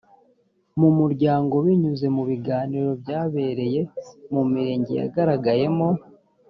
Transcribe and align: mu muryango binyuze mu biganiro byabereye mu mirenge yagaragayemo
mu 0.79 0.89
muryango 0.97 1.55
binyuze 1.65 2.05
mu 2.15 2.23
biganiro 2.29 2.89
byabereye 3.01 3.81
mu 4.33 4.41
mirenge 4.51 4.91
yagaragayemo 5.01 5.87